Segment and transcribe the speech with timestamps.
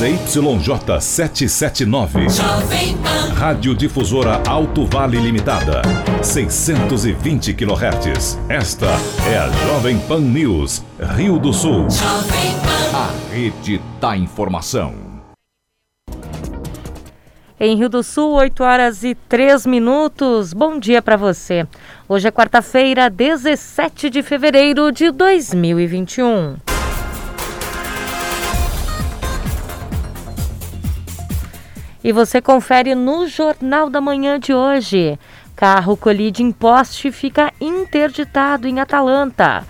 [0.00, 2.26] ZYJ 779.
[3.34, 5.82] Rádio Difusora Alto Vale Limitada.
[6.22, 8.38] 620 kHz.
[8.48, 8.86] Esta
[9.30, 10.82] é a Jovem Pan News,
[11.18, 11.86] Rio do Sul.
[12.94, 14.94] A rede da informação.
[17.60, 20.54] Em Rio do Sul, 8 horas e 3 minutos.
[20.54, 21.66] Bom dia para você.
[22.08, 26.56] Hoje é quarta-feira, 17 de fevereiro de 2021.
[32.02, 35.18] E você confere no Jornal da Manhã de hoje.
[35.54, 39.66] Carro colide em poste e fica interditado em Atalanta.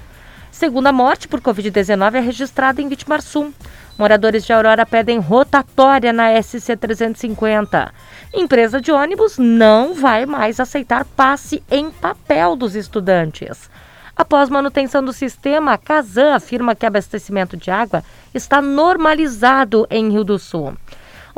[0.52, 3.52] Segunda morte por Covid-19 é registrada em Vitimarsum.
[3.98, 7.90] Moradores de Aurora pedem rotatória na SC350.
[8.32, 13.68] Empresa de ônibus não vai mais aceitar passe em papel dos estudantes.
[14.14, 20.22] Após manutenção do sistema, a Casan afirma que abastecimento de água está normalizado em Rio
[20.22, 20.74] do Sul.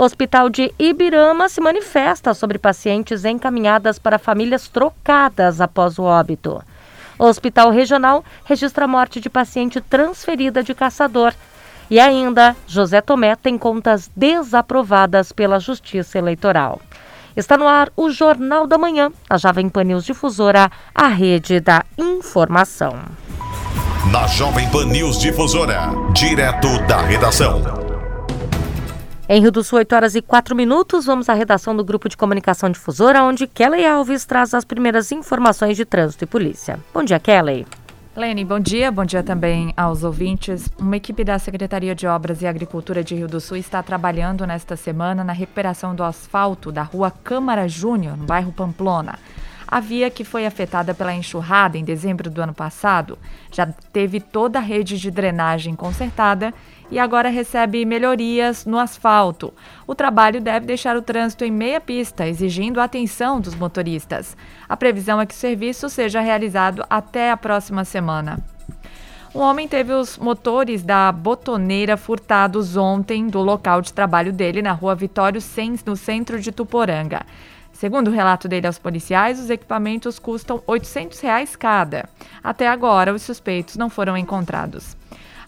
[0.02, 6.62] Hospital de Ibirama se manifesta sobre pacientes encaminhadas para famílias trocadas após o óbito.
[7.18, 11.32] O Hospital Regional registra a morte de paciente transferida de caçador.
[11.88, 16.80] E ainda, José Tomé tem contas desaprovadas pela Justiça Eleitoral.
[17.36, 21.84] Está no ar o Jornal da Manhã, a Jovem Pan News Difusora, a rede da
[21.96, 22.98] informação.
[24.10, 27.91] Na Jovem Pan News Difusora, direto da redação.
[29.28, 32.16] Em Rio do Sul, 8 horas e 4 minutos, vamos à redação do Grupo de
[32.16, 36.78] Comunicação Difusora, onde Kelly Alves traz as primeiras informações de trânsito e polícia.
[36.92, 37.64] Bom dia, Kelly.
[38.16, 38.90] Lene, bom dia.
[38.90, 40.68] Bom dia também aos ouvintes.
[40.76, 44.76] Uma equipe da Secretaria de Obras e Agricultura de Rio do Sul está trabalhando nesta
[44.76, 49.18] semana na recuperação do asfalto da rua Câmara Júnior, no bairro Pamplona.
[49.66, 53.18] A via que foi afetada pela enxurrada em dezembro do ano passado
[53.50, 56.52] já teve toda a rede de drenagem consertada
[56.92, 59.52] e agora recebe melhorias no asfalto.
[59.86, 64.36] O trabalho deve deixar o trânsito em meia pista, exigindo a atenção dos motoristas.
[64.68, 68.38] A previsão é que o serviço seja realizado até a próxima semana.
[69.34, 74.72] Um homem teve os motores da botoneira furtados ontem do local de trabalho dele na
[74.72, 77.22] rua Vitório Sens, no centro de Tuporanga.
[77.72, 82.06] Segundo o relato dele aos policiais, os equipamentos custam 800 reais cada.
[82.44, 84.94] Até agora, os suspeitos não foram encontrados.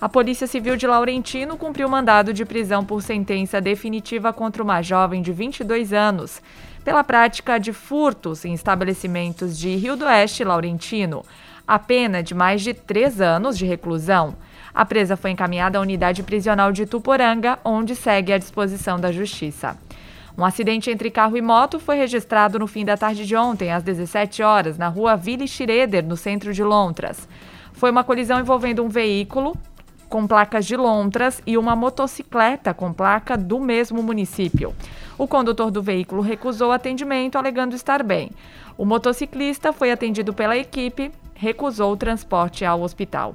[0.05, 5.23] A Polícia Civil de Laurentino cumpriu mandado de prisão por sentença definitiva contra uma jovem
[5.23, 6.43] de 22 anos
[6.85, 11.25] pela prática de furtos em estabelecimentos de Rio do Oeste Laurentino.
[11.67, 14.37] A pena de mais de três anos de reclusão.
[14.75, 19.75] A presa foi encaminhada à unidade prisional de Tuporanga, onde segue à disposição da Justiça.
[20.37, 23.83] Um acidente entre carro e moto foi registrado no fim da tarde de ontem, às
[23.83, 27.27] 17 horas, na rua Ville Schroeder, no centro de Lontras.
[27.73, 29.57] Foi uma colisão envolvendo um veículo
[30.09, 34.75] com placas de lontras e uma motocicleta com placa do mesmo município.
[35.17, 38.31] O condutor do veículo recusou atendimento, alegando estar bem.
[38.77, 43.35] O motociclista foi atendido pela equipe, recusou o transporte ao hospital.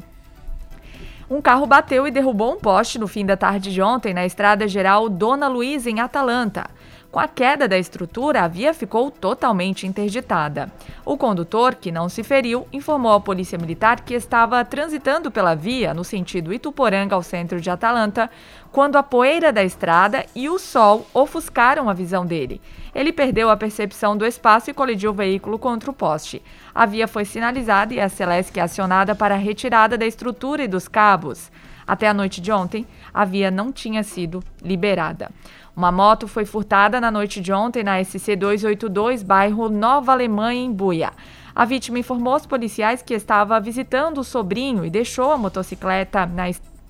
[1.30, 4.68] Um carro bateu e derrubou um poste no fim da tarde de ontem na estrada
[4.68, 6.70] geral Dona Luiz, em Atalanta.
[7.12, 10.72] Com a queda da estrutura, a via ficou totalmente interditada.
[11.04, 15.92] O condutor, que não se feriu, informou à Polícia Militar que estava transitando pela via
[15.92, 18.30] no sentido Ituporanga ao centro de Atalanta,
[18.72, 22.62] quando a poeira da estrada e o sol ofuscaram a visão dele.
[22.94, 26.44] Ele perdeu a percepção do espaço e colidiu o veículo contra o poste.
[26.76, 30.88] A via foi sinalizada e a Celesc acionada para a retirada da estrutura e dos
[30.88, 31.50] cabos.
[31.90, 35.32] Até a noite de ontem, a via não tinha sido liberada.
[35.76, 40.72] Uma moto foi furtada na noite de ontem na SC 282, bairro Nova Alemanha, em
[40.72, 41.12] Buia.
[41.56, 46.44] A vítima informou aos policiais que estava visitando o sobrinho e deixou a motocicleta na,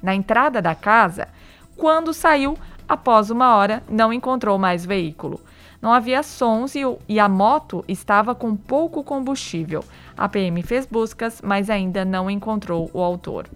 [0.03, 1.29] na entrada da casa.
[1.77, 5.39] Quando saiu, após uma hora, não encontrou mais veículo.
[5.81, 9.81] Não havia sons e, e, a moto estava com pouco combustível.
[10.17, 13.47] A PM fez buscas, mas ainda não encontrou o autor.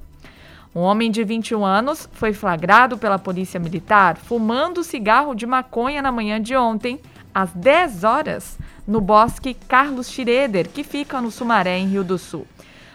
[0.76, 6.12] Um homem de 21 anos foi flagrado pela Polícia Militar fumando cigarro de maconha na
[6.12, 7.00] manhã de ontem,
[7.32, 8.58] às 10 horas,
[8.88, 12.48] no bosque Carlos Schroeder, que fica no Sumaré, em Rio do Sul.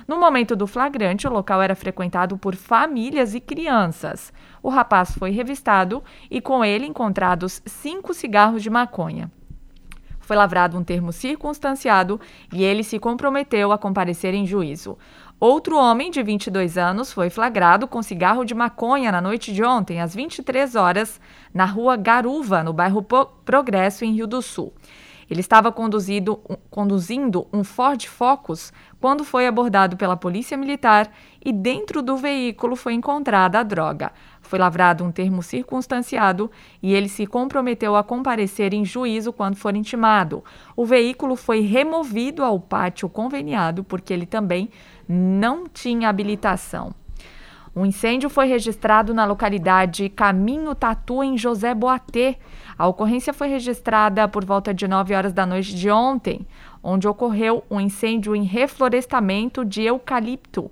[0.09, 4.33] No momento do flagrante, o local era frequentado por famílias e crianças.
[4.61, 9.31] O rapaz foi revistado e com ele encontrados cinco cigarros de maconha.
[10.29, 12.21] Foi lavrado um termo circunstanciado
[12.53, 14.99] e ele se comprometeu a comparecer em juízo.
[15.41, 20.01] Outro homem de 22 anos foi flagrado com cigarro de maconha na noite de ontem,
[20.01, 21.21] às 23 horas,
[21.55, 23.07] na rua Garuva, no bairro
[23.45, 24.73] Progresso, em Rio do Sul.
[25.31, 31.13] Ele estava conduzindo um Ford Focus quando foi abordado pela polícia militar
[31.45, 34.11] e dentro do veículo foi encontrada a droga.
[34.41, 36.51] Foi lavrado um termo circunstanciado
[36.83, 40.43] e ele se comprometeu a comparecer em juízo quando for intimado.
[40.75, 44.71] O veículo foi removido ao pátio conveniado porque ele também
[45.09, 46.95] não tinha habilitação.
[47.75, 52.37] Um incêndio foi registrado na localidade Caminho Tatu, em José Boatê.
[52.77, 56.47] A ocorrência foi registrada por volta de 9 horas da noite de ontem,
[56.83, 60.71] onde ocorreu um incêndio em reflorestamento de eucalipto.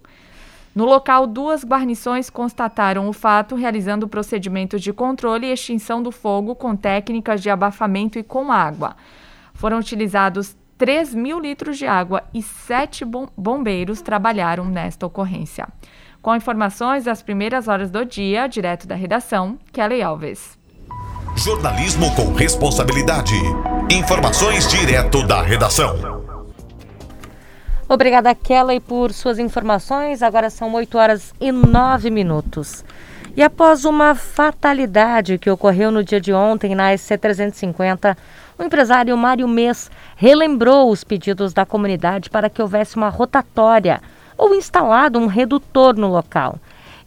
[0.74, 6.54] No local, duas guarnições constataram o fato, realizando procedimentos de controle e extinção do fogo
[6.54, 8.96] com técnicas de abafamento e com água.
[9.54, 13.05] Foram utilizados 3 mil litros de água e sete
[13.37, 15.67] bombeiros trabalharam nesta ocorrência.
[16.20, 20.58] Com informações das primeiras horas do dia, direto da redação, Kelly Alves.
[21.37, 23.34] Jornalismo com responsabilidade.
[23.90, 26.25] Informações direto da redação.
[27.88, 30.23] Obrigada, Kelly, por suas informações.
[30.23, 32.84] Agora são 8 horas e 9 minutos.
[33.37, 38.17] E após uma fatalidade que ocorreu no dia de ontem na SC350,
[38.58, 44.00] o empresário Mário Mês relembrou os pedidos da comunidade para que houvesse uma rotatória
[44.36, 46.58] ou instalado um redutor no local.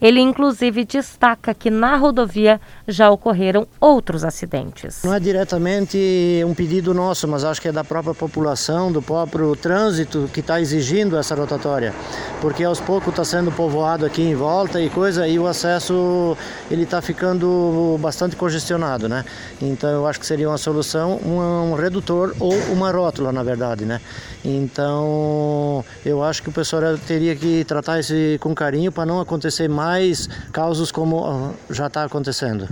[0.01, 5.01] Ele, inclusive, destaca que na rodovia já ocorreram outros acidentes.
[5.03, 5.97] Não é diretamente
[6.45, 10.61] um pedido nosso, mas acho que é da própria população, do próprio trânsito que está
[10.61, 11.93] exigindo essa rotatória,
[12.41, 16.37] porque aos poucos está sendo povoado aqui em volta e coisa e o acesso
[16.71, 19.25] ele está ficando bastante congestionado, né?
[19.61, 23.85] Então eu acho que seria uma solução um, um redutor ou uma rótula, na verdade,
[23.85, 23.99] né?
[24.43, 29.67] Então eu acho que o pessoal teria que tratar isso com carinho para não acontecer
[29.67, 32.67] mais causos como já está acontecendo?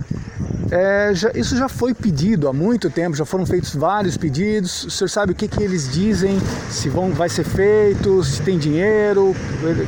[0.70, 4.84] É, já, isso já foi pedido há muito tempo, já foram feitos vários pedidos.
[4.84, 8.58] O senhor sabe o que, que eles dizem, se vão, vai ser feito, se tem
[8.58, 9.34] dinheiro,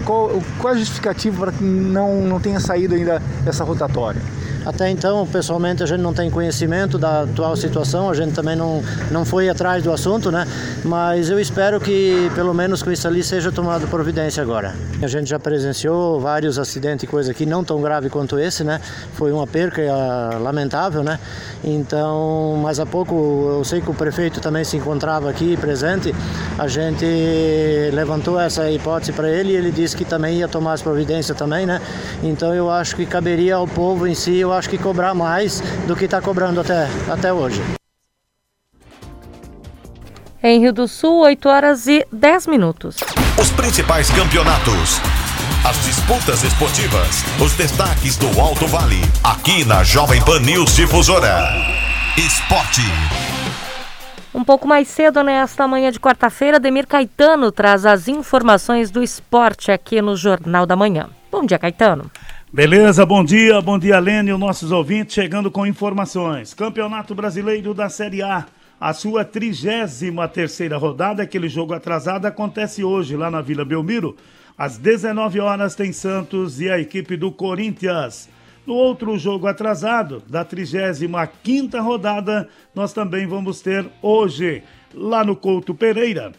[0.06, 4.22] qual, qual é a justificativa para que não, não tenha saído ainda essa rotatória?
[4.66, 8.84] Até então, pessoalmente, a gente não tem conhecimento da atual situação, a gente também não,
[9.10, 10.46] não foi atrás do assunto, né?
[10.84, 14.76] Mas eu espero que, pelo menos com isso ali, seja tomado providência agora.
[15.02, 18.82] A gente já presenciou vários acidentes e coisa aqui, não tão grave quanto esse, né?
[19.14, 21.20] Foi uma perca uh, lamentável, né?
[21.64, 23.16] Então, mais há pouco,
[23.58, 26.14] eu sei que o prefeito também se encontrava aqui presente,
[26.58, 27.06] a gente
[27.94, 31.66] levantou essa hipótese para ele e ele disse que também ia tomar as providências também,
[31.66, 31.82] né?
[32.24, 35.96] Então, eu acho que caberia ao povo em si, eu acho que cobrar mais do
[35.96, 37.62] que está cobrando até, até hoje.
[40.42, 42.98] Em Rio do Sul, 8 horas e 10 minutos.
[43.40, 45.02] Os principais campeonatos.
[45.68, 47.24] As disputas esportivas.
[47.44, 49.02] Os destaques do Alto Vale.
[49.24, 51.54] Aqui na Jovem Pan News Difusora.
[52.18, 52.82] Esporte.
[54.34, 59.72] Um pouco mais cedo, nesta manhã de quarta-feira, Demir Caetano traz as informações do esporte
[59.72, 61.10] aqui no Jornal da Manhã.
[61.30, 62.10] Bom dia, Caetano.
[62.52, 66.52] Beleza, bom dia, bom dia, Lênin e os nossos ouvintes chegando com informações.
[66.52, 68.48] Campeonato Brasileiro da Série A,
[68.82, 70.04] a sua 33
[70.34, 74.18] terceira rodada, aquele jogo atrasado, acontece hoje lá na Vila Belmiro.
[74.58, 78.28] Às 19 horas tem Santos e a equipe do Corinthians.
[78.66, 85.76] No outro jogo atrasado, da 35ª rodada, nós também vamos ter hoje, lá no Couto
[85.76, 86.32] Pereira.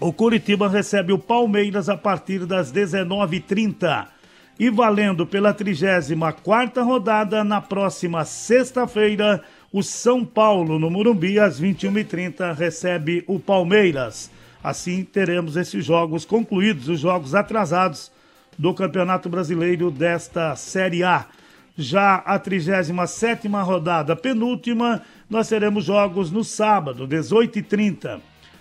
[0.00, 4.17] O Curitiba recebe o Palmeiras a partir das 19h30
[4.58, 9.42] e valendo pela 34ª rodada na próxima sexta-feira,
[9.72, 14.30] o São Paulo no Morumbi às 21h30 recebe o Palmeiras.
[14.62, 18.10] Assim teremos esses jogos concluídos, os jogos atrasados
[18.58, 21.26] do Campeonato Brasileiro desta Série A.
[21.76, 28.18] Já a 37ª rodada, penúltima, nós teremos jogos no sábado, 18h30.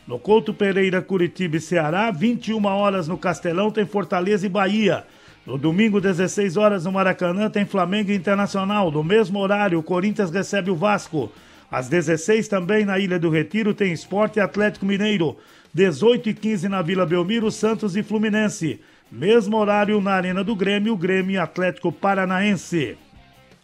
[0.07, 5.03] No Couto Pereira, Curitiba e Ceará, 21 horas no Castelão, tem Fortaleza e Bahia.
[5.47, 8.91] No domingo, 16 horas, no Maracanã, tem Flamengo Internacional.
[8.91, 11.31] No mesmo horário, o Corinthians recebe o Vasco.
[11.71, 15.37] Às 16 também na Ilha do Retiro tem Esporte Atlético Mineiro.
[15.73, 18.81] 18 e 15 na Vila Belmiro, Santos e Fluminense.
[19.09, 22.97] Mesmo horário na Arena do Grêmio, Grêmio Atlético Paranaense.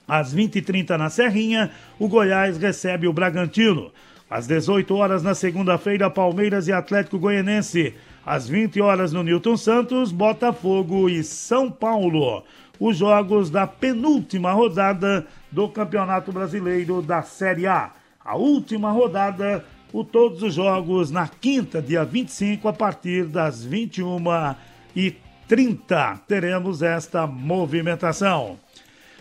[0.07, 3.91] Às 20 e 30 na Serrinha, o Goiás recebe o Bragantino.
[4.29, 7.93] Às 18 horas na segunda-feira, Palmeiras e Atlético Goianense.
[8.25, 12.41] Às 20 horas no Newton Santos, Botafogo e São Paulo.
[12.79, 17.91] Os jogos da penúltima rodada do Campeonato Brasileiro da Série A.
[18.23, 26.19] A última rodada, o todos os jogos na quinta, dia 25, a partir das 21h30.
[26.25, 28.57] Teremos esta movimentação.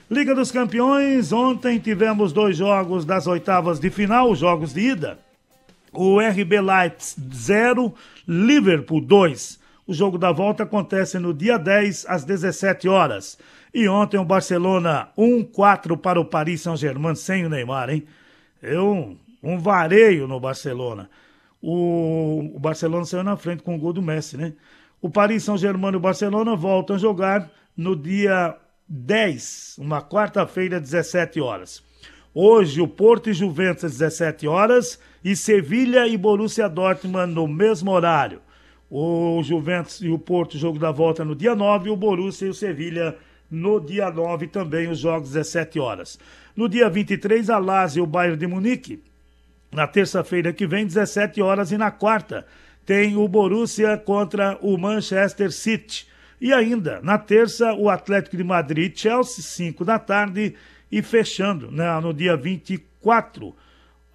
[0.09, 5.19] Liga dos Campeões, ontem tivemos dois jogos das oitavas de final, jogos de ida.
[5.93, 7.95] O RB Leipzig 0,
[8.27, 9.61] Liverpool 2.
[9.87, 13.39] O jogo da volta acontece no dia 10, às 17 horas.
[13.75, 18.05] E ontem o Barcelona 1-4 para o Paris Saint-Germain sem o Neymar, hein?
[18.63, 21.11] Eu, um vareio no Barcelona.
[21.61, 24.55] O, o Barcelona saiu na frente com o gol do Messi, né?
[25.01, 28.57] O Paris Saint-Germain e o Barcelona voltam a jogar no dia
[28.89, 31.83] 10, uma quarta-feira, 17 horas.
[32.35, 37.91] Hoje, o Porto e Juventus às 17 horas e Sevilha e Borussia Dortmund no mesmo
[37.91, 38.41] horário.
[38.91, 42.51] O Juventus e o Porto, jogo da volta no dia 9, e o Borussia e
[42.51, 43.17] o Sevilha
[43.51, 46.19] no dia 9 também, os jogos 17 horas.
[46.57, 49.03] No dia 23, a Lazio e o Bayern de Munique.
[49.71, 52.47] Na terça-feira que vem, 17 horas, e na quarta,
[52.85, 56.07] tem o Borussia contra o Manchester City.
[56.41, 60.55] E ainda, na terça, o Atlético de Madrid Chelsea, 5 da tarde,
[60.91, 63.55] e fechando né, no dia 24,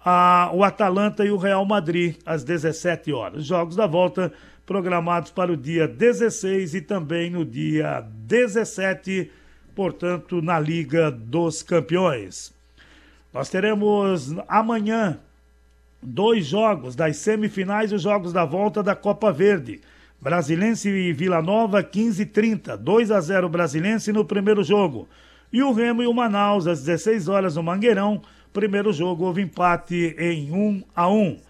[0.04, 3.44] a, o Atalanta e o Real Madrid, às 17 horas.
[3.44, 4.32] Jogos da volta
[4.64, 9.30] programados para o dia 16 e também no dia 17,
[9.74, 12.52] portanto, na Liga dos Campeões.
[13.32, 15.18] Nós teremos amanhã
[16.02, 19.80] dois jogos das semifinais e os jogos da volta da Copa Verde.
[20.20, 22.76] Brasilense e Vila Nova, 15 e 30.
[22.76, 25.08] 2 a 0 Brasilense no primeiro jogo.
[25.52, 28.20] E o Remo e o Manaus, às 16 horas no Mangueirão.
[28.52, 31.40] Primeiro jogo houve empate em 1 a 1.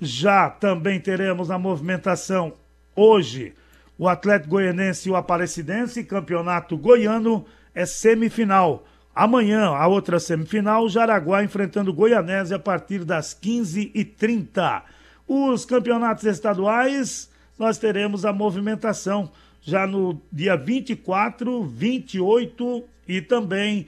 [0.00, 2.52] Já também teremos a movimentação
[2.94, 3.54] hoje
[3.98, 8.84] o Atlético Goianense e o Aparecidense, campeonato goiano, é semifinal.
[9.14, 14.82] Amanhã, a outra semifinal, Jaraguá enfrentando Goianese a partir das 15h30.
[15.26, 19.30] Os campeonatos estaduais, nós teremos a movimentação
[19.62, 23.86] já no dia 24, 28 e também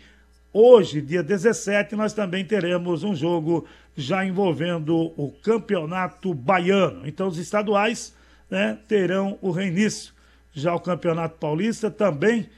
[0.59, 7.07] hoje, dia 17, nós também teremos um jogo já envolvendo o Campeonato Baiano.
[7.07, 8.15] Então, os estaduais
[8.51, 10.13] né, terão o reinício.
[10.53, 12.49] Já o Campeonato Paulista também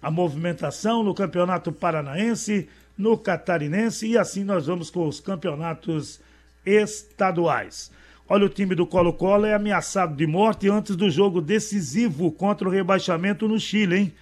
[0.00, 6.20] a movimentação no Campeonato Paranaense, no Catarinense e assim nós vamos com os campeonatos
[6.64, 7.90] estaduais.
[8.28, 12.70] Olha, o time do Colo-Colo é ameaçado de morte antes do jogo decisivo contra o
[12.70, 14.12] rebaixamento no Chile, hein?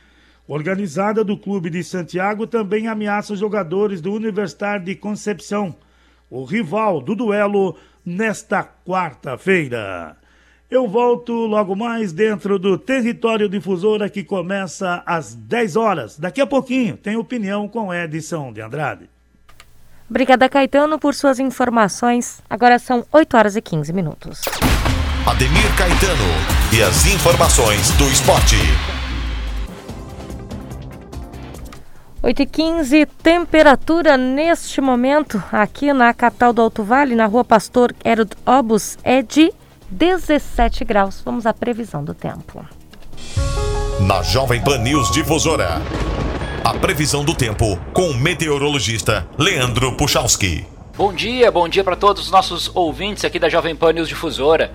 [0.49, 5.75] Organizada do Clube de Santiago também ameaça os jogadores do Universitário de Concepção,
[6.31, 10.17] o rival do duelo nesta quarta-feira.
[10.71, 16.19] Eu volto logo mais dentro do Território Difusora que começa às 10 horas.
[16.19, 19.09] Daqui a pouquinho tem opinião com Edson de Andrade.
[20.09, 22.41] Obrigada, Caetano, por suas informações.
[22.49, 24.43] Agora são 8 horas e 15 minutos.
[25.27, 28.57] Ademir Caetano e as informações do esporte.
[32.27, 37.95] 8 e 15 temperatura neste momento aqui na capital do Alto Vale, na rua Pastor
[38.05, 39.53] Herod Obus, é de
[39.89, 41.23] 17 graus.
[41.25, 42.67] Vamos à previsão do tempo.
[44.01, 45.81] Na Jovem Pan News Difusora,
[46.65, 50.67] a previsão do tempo com o meteorologista Leandro Puchalski.
[50.97, 54.73] Bom dia, bom dia para todos os nossos ouvintes aqui da Jovem Pan News Difusora.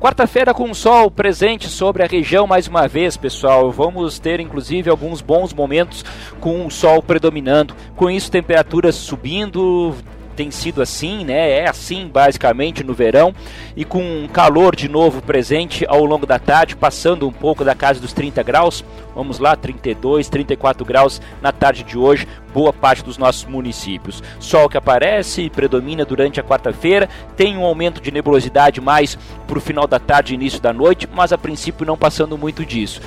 [0.00, 3.70] Quarta-feira com sol presente sobre a região mais uma vez, pessoal.
[3.70, 6.02] Vamos ter inclusive alguns bons momentos
[6.40, 7.76] com o sol predominando.
[7.96, 9.94] Com isso, temperaturas subindo,
[10.40, 11.50] tem sido assim, né?
[11.50, 13.34] É assim basicamente no verão
[13.76, 18.00] e com calor de novo presente ao longo da tarde, passando um pouco da casa
[18.00, 18.82] dos 30 graus.
[19.14, 24.22] Vamos lá, 32, 34 graus na tarde de hoje, boa parte dos nossos municípios.
[24.38, 27.06] Sol que aparece e predomina durante a quarta-feira,
[27.36, 31.06] tem um aumento de nebulosidade mais para o final da tarde e início da noite,
[31.12, 33.02] mas a princípio não passando muito disso.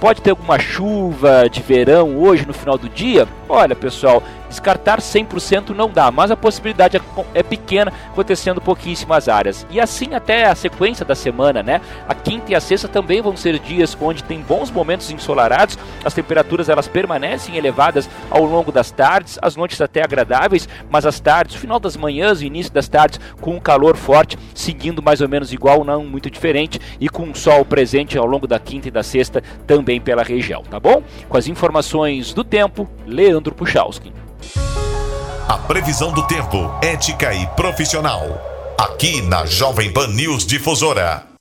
[0.00, 3.26] Pode ter alguma chuva de verão hoje no final do dia?
[3.48, 4.22] Olha, pessoal,
[4.54, 7.00] descartar 100% não dá, mas a possibilidade é,
[7.34, 9.66] é pequena, acontecendo pouquíssimas áreas.
[9.70, 11.80] E assim até a sequência da semana, né?
[12.08, 16.14] A quinta e a sexta também vão ser dias onde tem bons momentos ensolarados, as
[16.14, 21.56] temperaturas elas permanecem elevadas ao longo das tardes, as noites até agradáveis, mas as tardes,
[21.56, 25.28] o final das manhãs e início das tardes com um calor forte, seguindo mais ou
[25.28, 28.90] menos igual, não muito diferente, e com um sol presente ao longo da quinta e
[28.90, 31.02] da sexta também pela região, tá bom?
[31.28, 34.12] Com as informações do tempo, Leandro Puchalski.
[35.48, 38.22] A previsão do tempo, ética e profissional.
[38.78, 41.34] Aqui na Jovem Pan News Difusora.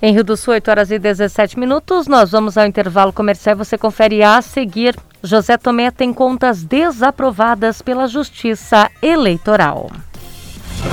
[0.00, 3.56] Em Rio do Sul, 8 horas e 17 minutos, nós vamos ao intervalo comercial.
[3.56, 4.94] Você confere a seguir.
[5.22, 9.90] José Tomé tem contas desaprovadas pela Justiça Eleitoral.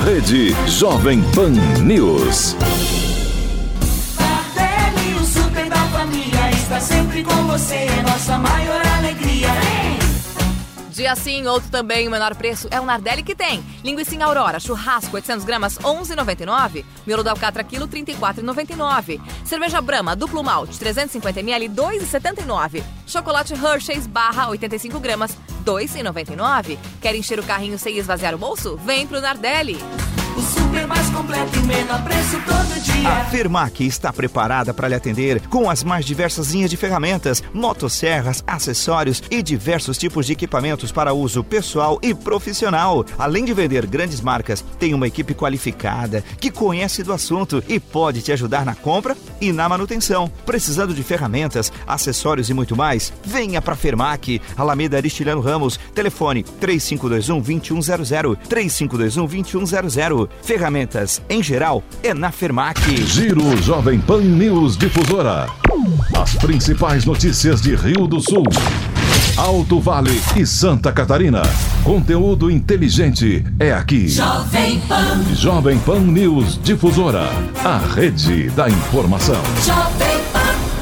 [0.02, 1.50] Rede Jovem Pan
[1.82, 2.56] News.
[5.20, 8.81] o super da família, está sempre com você, nossa maior.
[10.92, 13.64] Dia sim, outro também, o menor preço é o Nardelli que tem.
[13.82, 16.84] Linguiça Aurora, churrasco 800 gramas, 11,99.
[17.06, 19.20] Miolo da Alcatra, quilo, 34,99.
[19.44, 22.82] Cerveja Brahma, duplo malte, 350 ml, 2,79.
[23.06, 26.78] Chocolate Hershey's, barra, 85 gramas, 2,99.
[27.00, 28.76] Quer encher o carrinho sem esvaziar o bolso?
[28.84, 29.78] Vem pro Nardelli.
[30.36, 33.08] O super mais completo e menor preço todo dia.
[33.08, 38.42] A Fermac está preparada para lhe atender com as mais diversas linhas de ferramentas, motosserras,
[38.46, 43.04] acessórios e diversos tipos de equipamentos para uso pessoal e profissional.
[43.18, 48.22] Além de vender grandes marcas, tem uma equipe qualificada que conhece do assunto e pode
[48.22, 50.30] te ajudar na compra e na manutenção.
[50.46, 53.12] Precisando de ferramentas, acessórios e muito mais?
[53.22, 60.28] Venha para Fermac, Alameda Aristiliano Ramos, telefone 3521 2100, 3521 2100.
[60.42, 62.80] Ferramentas em geral é na Fermac.
[63.06, 65.46] Giro Jovem Pan News Difusora.
[66.16, 68.44] As principais notícias de Rio do Sul.
[69.36, 71.42] Alto Vale e Santa Catarina.
[71.82, 74.08] Conteúdo inteligente é aqui.
[74.08, 75.34] Jovem Pan.
[75.34, 77.28] Jovem Pan News Difusora.
[77.64, 79.42] A rede da informação.
[79.64, 80.11] Jovem.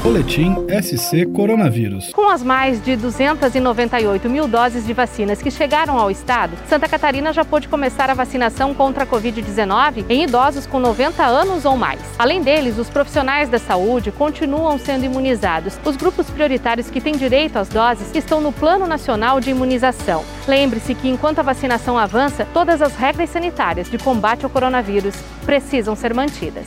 [0.01, 2.11] Boletim SC Coronavírus.
[2.11, 7.31] Com as mais de 298 mil doses de vacinas que chegaram ao estado, Santa Catarina
[7.31, 12.01] já pôde começar a vacinação contra a Covid-19 em idosos com 90 anos ou mais.
[12.17, 15.77] Além deles, os profissionais da saúde continuam sendo imunizados.
[15.85, 20.25] Os grupos prioritários que têm direito às doses estão no Plano Nacional de Imunização.
[20.47, 25.13] Lembre-se que enquanto a vacinação avança, todas as regras sanitárias de combate ao coronavírus
[25.45, 26.65] precisam ser mantidas.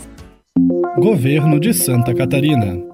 [0.96, 2.93] Governo de Santa Catarina.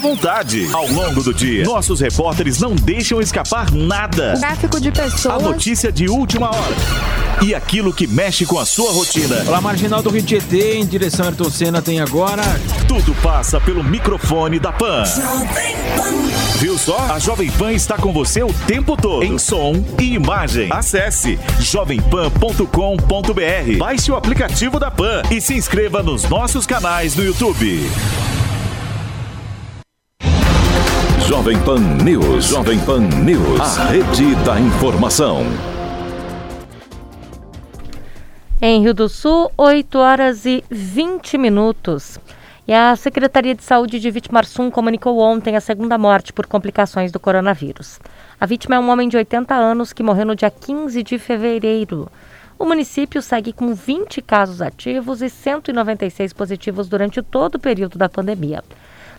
[0.00, 0.66] à vontade.
[0.72, 4.34] Ao longo do dia, nossos repórteres não deixam escapar nada.
[4.38, 5.34] Tráfico de pessoas.
[5.34, 6.74] A notícia de última hora.
[7.42, 9.36] E aquilo que mexe com a sua rotina.
[9.36, 12.42] Pela Marginal do Rio Tietê, em direção a Ayrton Senna, tem agora...
[12.88, 15.04] Tudo passa pelo microfone da Pan.
[16.56, 16.98] Viu só?
[17.10, 19.22] A Jovem Pan está com você o tempo todo.
[19.22, 20.68] Em som e imagem.
[20.72, 23.78] Acesse jovempan.com.br.
[23.78, 27.88] Baixe o aplicativo da Pan e se inscreva nos nossos canais no YouTube.
[31.30, 32.46] Jovem Pan News.
[32.46, 33.78] Jovem Pan News.
[33.78, 35.44] A rede da informação.
[38.60, 42.18] Em Rio do Sul, 8 horas e 20 minutos.
[42.66, 47.20] E a Secretaria de Saúde de Vitimarsum comunicou ontem a segunda morte por complicações do
[47.20, 48.00] coronavírus.
[48.40, 52.10] A vítima é um homem de 80 anos que morreu no dia 15 de fevereiro.
[52.58, 58.08] O município segue com 20 casos ativos e 196 positivos durante todo o período da
[58.08, 58.64] pandemia.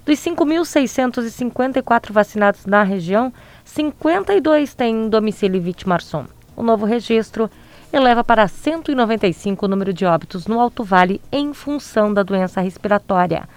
[0.03, 3.31] Dos 5.654 vacinados na região,
[3.63, 6.25] 52 têm domicílio em Vitimarsum.
[6.55, 7.49] O novo registro
[7.93, 13.47] eleva para 195 o número de óbitos no Alto Vale em função da doença respiratória.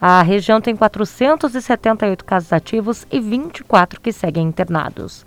[0.00, 5.26] A região tem 478 casos ativos e 24 que seguem internados.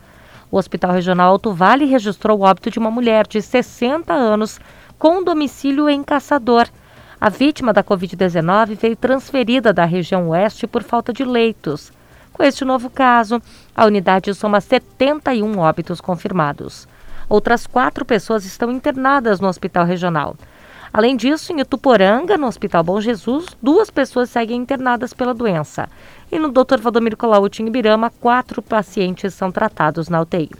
[0.49, 4.59] O Hospital Regional Alto Vale registrou o óbito de uma mulher de 60 anos
[4.97, 6.67] com domicílio em Caçador.
[7.23, 11.89] A vítima da Covid-19 veio transferida da região oeste por falta de leitos.
[12.33, 13.41] Com este novo caso,
[13.73, 16.85] a unidade soma 71 óbitos confirmados.
[17.29, 20.35] Outras quatro pessoas estão internadas no hospital regional.
[20.91, 25.87] Além disso, em Ituporanga, no Hospital Bom Jesus, duas pessoas seguem internadas pela doença.
[26.29, 26.81] E no Dr.
[26.81, 30.51] Valdomiro Colauti, em Ibirama, quatro pacientes são tratados na UTI.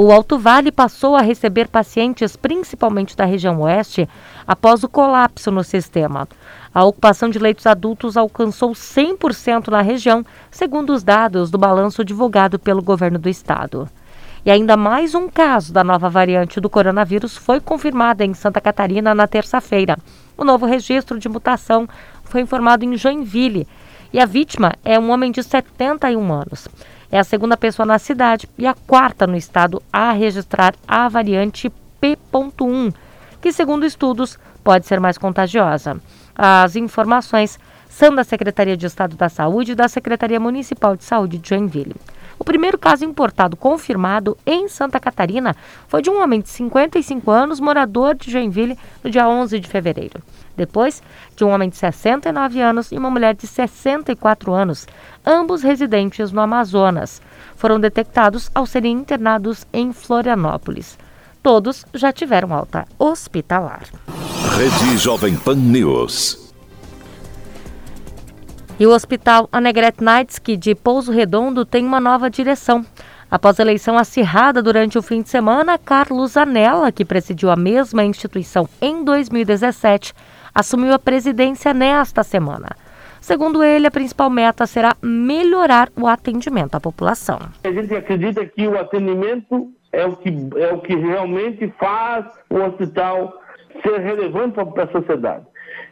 [0.00, 4.08] O Alto Vale passou a receber pacientes, principalmente da região oeste,
[4.46, 6.28] após o colapso no sistema.
[6.72, 12.60] A ocupação de leitos adultos alcançou 100% na região, segundo os dados do balanço divulgado
[12.60, 13.88] pelo governo do estado.
[14.46, 19.16] E ainda mais um caso da nova variante do coronavírus foi confirmado em Santa Catarina
[19.16, 19.98] na terça-feira.
[20.36, 21.88] O novo registro de mutação
[22.22, 23.66] foi informado em Joinville
[24.12, 26.68] e a vítima é um homem de 71 anos.
[27.10, 31.72] É a segunda pessoa na cidade e a quarta no estado a registrar a variante
[32.00, 32.92] P.1,
[33.40, 36.00] que, segundo estudos, pode ser mais contagiosa.
[36.36, 41.38] As informações são da Secretaria de Estado da Saúde e da Secretaria Municipal de Saúde
[41.38, 41.96] de Joinville.
[42.38, 45.56] O primeiro caso importado confirmado em Santa Catarina
[45.88, 50.22] foi de um homem de 55 anos, morador de Joinville, no dia 11 de fevereiro.
[50.58, 51.00] Depois,
[51.36, 54.88] de um homem de 69 anos e uma mulher de 64 anos,
[55.24, 57.22] ambos residentes no Amazonas.
[57.54, 60.98] Foram detectados ao serem internados em Florianópolis.
[61.44, 63.84] Todos já tiveram alta hospitalar.
[64.56, 66.52] Rede Jovem Pan News.
[68.80, 72.84] E o Hospital Annegret Kneitzky de Pouso Redondo tem uma nova direção.
[73.30, 78.02] Após a eleição acirrada durante o fim de semana, Carlos Anella, que presidiu a mesma
[78.02, 80.14] instituição em 2017,
[80.58, 82.70] assumiu a presidência nesta semana.
[83.20, 87.38] Segundo ele, a principal meta será melhorar o atendimento à população.
[87.62, 92.56] A gente acredita que o atendimento é o que, é o que realmente faz o
[92.56, 93.40] hospital
[93.84, 95.46] ser relevante para a sociedade.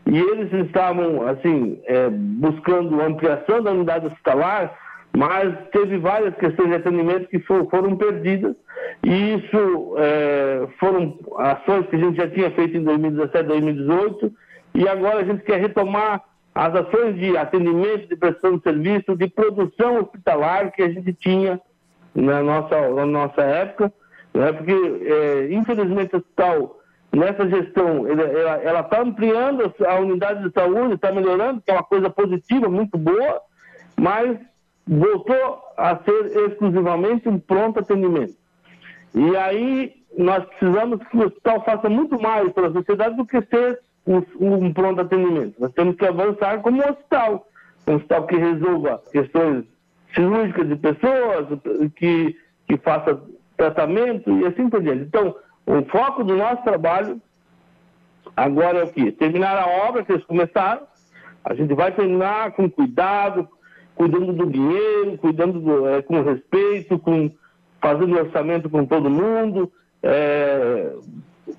[0.07, 4.77] E eles estavam, assim, é, buscando ampliação da unidade hospitalar,
[5.17, 8.57] mas teve várias questões de atendimento que for, foram perdidas.
[9.05, 14.33] E isso é, foram ações que a gente já tinha feito em 2017, 2018,
[14.77, 16.23] e agora a gente quer retomar
[16.55, 21.59] as ações de atendimento, de prestação de serviço, de produção hospitalar que a gente tinha
[22.15, 23.93] na nossa, na nossa época,
[24.35, 24.53] né?
[24.53, 26.79] porque, é, infelizmente, o hospital
[27.11, 32.11] nessa gestão, ela está ampliando a unidade de saúde, está melhorando, que é uma coisa
[32.11, 33.41] positiva, muito boa,
[33.99, 34.39] mas
[34.87, 38.35] voltou a ser exclusivamente um pronto atendimento.
[39.15, 43.81] E aí nós precisamos que o hospital faça muito mais pela sociedade do que ser
[44.07, 45.55] um, pronto atendimento.
[45.59, 47.47] Nós temos que avançar como um hospital,
[47.87, 49.65] um hospital que resolva questões
[50.15, 51.47] cirúrgicas de pessoas,
[51.97, 53.21] que, que faça
[53.57, 55.03] tratamento e assim por diante.
[55.03, 55.35] Então,
[55.67, 57.21] o foco do nosso trabalho
[58.37, 59.11] agora é o quê?
[59.11, 60.83] Terminar a obra que eles começaram.
[61.45, 63.49] A gente vai terminar com cuidado,
[63.95, 67.31] cuidando do dinheiro, cuidando do, é, com respeito, com,
[67.81, 69.73] fazendo orçamento com todo mundo.
[70.03, 70.93] É,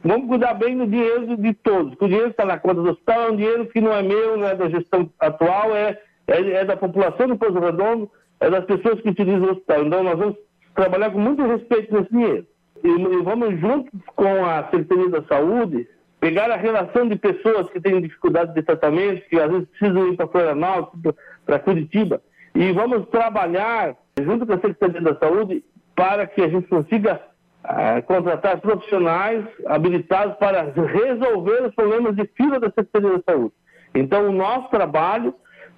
[0.04, 1.94] vamos cuidar bem do dinheiro de todos.
[2.00, 4.48] O dinheiro está na conta do hospital é um dinheiro que não é meu, não
[4.48, 9.02] é da gestão atual, é, é, é da população do Pouso Redondo, é das pessoas
[9.02, 9.86] que utilizam o hospital.
[9.86, 10.36] Então nós vamos
[10.76, 12.46] trabalhar com muito respeito nesse dinheiro
[12.84, 15.88] e vamos juntos com a Secretaria da Saúde
[16.20, 20.16] pegar a relação de pessoas que têm dificuldade de tratamento, que às vezes precisam ir
[20.16, 22.22] para Florianópolis, para Curitiba,
[22.56, 25.64] e vamos trabalhar junto com a Secretaria da Saúde
[25.96, 27.22] para que a gente consiga
[27.68, 33.54] uh, contratar profissionais habilitados para resolver os problemas de fila da Secretaria da Saúde.
[33.94, 35.34] Então, o nosso trabalho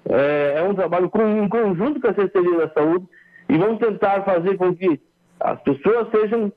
[0.08, 3.06] é, é um trabalho com, em conjunto com a Secretaria da Saúde
[3.48, 5.00] e vamos tentar fazer com que
[5.40, 6.52] as pessoas sejam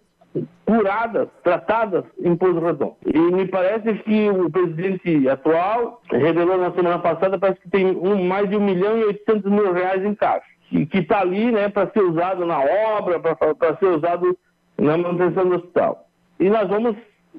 [0.65, 2.95] curadas, tratadas em Pouso Redondo.
[3.05, 8.25] E me parece que o presidente atual revelou na semana passada, parece que tem um,
[8.25, 11.91] mais de 1 milhão e 800 mil reais em caixa, que está ali né, para
[11.91, 14.37] ser usado na obra, para ser usado
[14.83, 16.07] na manutenção do hospital.
[16.39, 16.95] E nós vamos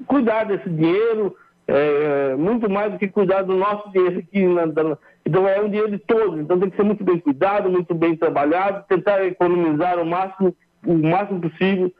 [0.07, 1.35] cuidar desse dinheiro,
[1.67, 4.45] é, muito mais do que cuidar do nosso dinheiro aqui.
[4.47, 7.69] Na, da, então é um dinheiro de todos, então tem que ser muito bem cuidado,
[7.69, 10.55] muito bem trabalhado, tentar economizar o máximo,
[10.85, 11.91] o máximo possível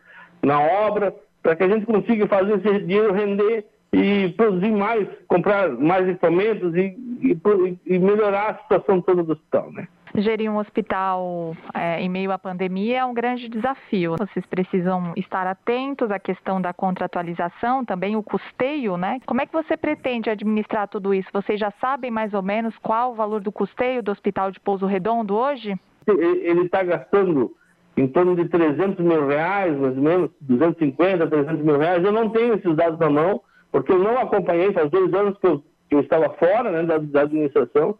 [0.43, 5.69] na obra, para que a gente consiga fazer esse dinheiro render e produzir mais, comprar
[5.69, 7.37] mais equipamentos e, e,
[7.85, 9.87] e melhorar a situação toda do hospital, né?
[10.17, 14.15] Gerir um hospital é, em meio à pandemia é um grande desafio.
[14.17, 19.19] Vocês precisam estar atentos à questão da contratualização, também o custeio, né?
[19.25, 21.29] Como é que você pretende administrar tudo isso?
[21.33, 24.85] Vocês já sabem mais ou menos qual o valor do custeio do Hospital de Pouso
[24.85, 25.75] Redondo hoje?
[26.07, 27.51] Ele está gastando
[27.97, 32.03] em torno de 300 mil reais, mais ou menos, 250, 300 mil reais.
[32.03, 35.47] Eu não tenho esses dados na mão, porque eu não acompanhei, faz dois anos que
[35.47, 37.97] eu, que eu estava fora né, da, da, administração,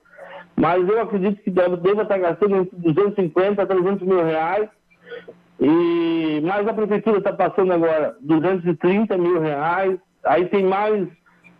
[0.55, 4.69] mas eu acredito que deve, estar gastando entre 250 a 300 mil reais,
[5.59, 11.07] e mais a prefeitura está passando agora 230 mil reais, aí tem mais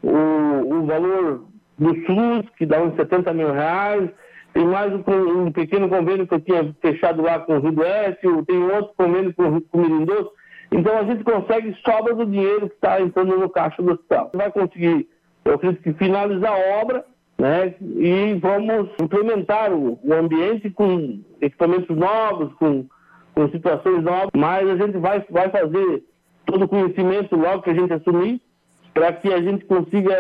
[0.02, 1.46] o, o valor
[1.78, 4.10] do SUS, que dá uns 70 mil reais,
[4.54, 7.82] tem mais um, um, pequeno convênio que eu tinha fechado lá com o Rio do
[7.82, 10.32] Oeste, tem outro convênio com, com o Mirindoso.
[10.72, 14.32] Então a gente consegue sobra do dinheiro que está entrando no caixa do hospital.
[14.34, 15.10] Vai conseguir,
[15.44, 17.06] eu acredito que finalizar a obra,
[17.38, 17.74] né?
[17.82, 22.86] E vamos implementar o, o ambiente com equipamentos novos, com,
[23.34, 26.04] com situações novas, mas a gente vai, vai fazer
[26.46, 28.42] todo o conhecimento logo que a gente assumir,
[28.94, 30.16] para que a gente consiga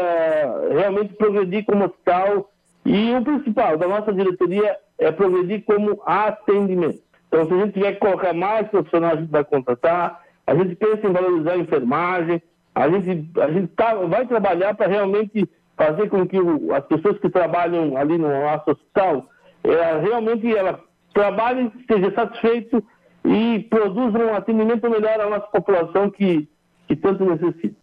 [0.71, 2.51] realmente progredir como hospital
[2.85, 7.01] e o principal da nossa diretoria é progredir como atendimento.
[7.27, 10.75] Então, se a gente tiver que colocar mais profissionais, a gente vai contratar, a gente
[10.75, 12.41] pensa em valorizar a enfermagem,
[12.73, 16.37] a gente, a gente tá, vai trabalhar para realmente fazer com que
[16.73, 19.29] as pessoas que trabalham ali no nosso hospital,
[19.63, 20.79] ela, realmente ela
[21.13, 22.83] trabalhe, esteja satisfeito
[23.23, 26.47] e produzam um atendimento melhor à nossa população que,
[26.87, 27.75] que tanto necessita.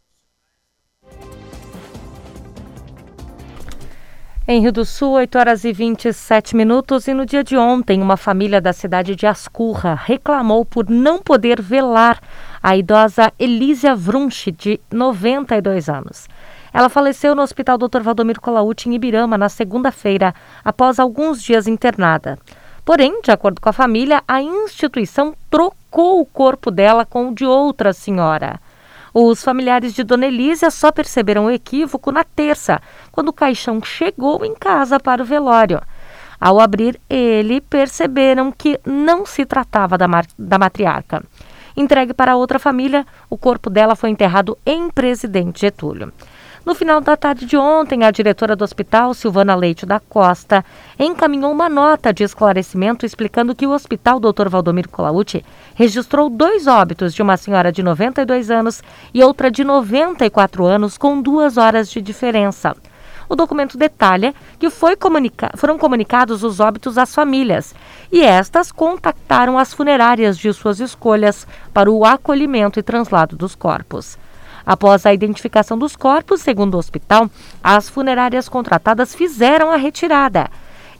[4.46, 8.16] Em Rio do Sul, 8 horas e 27 minutos, e no dia de ontem, uma
[8.16, 12.20] família da cidade de Ascurra reclamou por não poder velar
[12.61, 16.28] a idosa Elísia Vrunch, de 92 anos.
[16.73, 18.01] Ela faleceu no Hospital Dr.
[18.01, 22.39] Valdomiro Colauti, em Ibirama, na segunda-feira, após alguns dias internada.
[22.85, 27.45] Porém, de acordo com a família, a instituição trocou o corpo dela com o de
[27.45, 28.59] outra senhora.
[29.15, 32.81] Os familiares de Dona Elísia só perceberam o equívoco na terça,
[33.13, 35.81] quando o caixão chegou em casa para o velório.
[36.41, 40.07] Ao abrir ele, perceberam que não se tratava da,
[40.39, 41.23] da matriarca.
[41.77, 46.13] Entregue para outra família, o corpo dela foi enterrado em Presidente Getúlio.
[46.64, 50.64] No final da tarde de ontem, a diretora do hospital, Silvana Leite da Costa,
[50.96, 54.48] encaminhou uma nota de esclarecimento explicando que o hospital Dr.
[54.48, 55.44] Valdomiro Colauti
[55.75, 58.81] registrou dois óbitos de uma senhora de 92 anos
[59.12, 62.77] e outra de 94 anos com duas horas de diferença.
[63.29, 67.75] O documento detalha que comunica foram comunicados os óbitos às famílias
[68.12, 71.44] e estas contactaram as funerárias de suas escolhas
[71.75, 74.16] para o acolhimento e translado dos corpos.
[74.64, 77.31] Após a identificação dos corpos, segundo o hospital,
[77.62, 80.48] as funerárias contratadas fizeram a retirada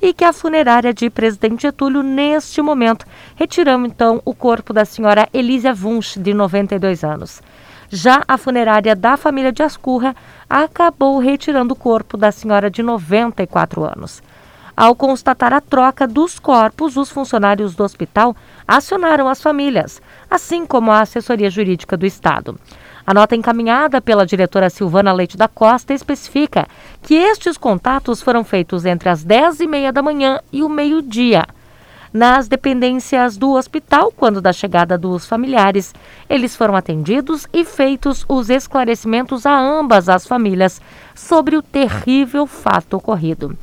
[0.03, 5.29] e que a funerária de Presidente Getúlio, neste momento, retirou então o corpo da senhora
[5.33, 7.40] Elísia Wunsch, de 92 anos.
[7.88, 10.16] Já a funerária da família de Ascurra
[10.51, 14.20] acabou retirando o corpo da senhora de 94 anos.
[14.75, 18.35] Ao constatar a troca dos corpos, os funcionários do hospital
[18.66, 22.59] acionaram as famílias, assim como a assessoria jurídica do Estado.
[23.05, 26.69] A nota encaminhada pela diretora Silvana Leite da Costa especifica
[27.03, 31.45] que estes contatos foram feitos entre as 10 e meia da manhã e o meio-dia.
[32.12, 35.95] Nas dependências do hospital, quando da chegada dos familiares,
[36.29, 40.81] eles foram atendidos e feitos os esclarecimentos a ambas as famílias
[41.15, 43.57] sobre o terrível fato ocorrido.